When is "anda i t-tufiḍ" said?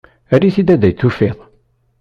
0.61-1.37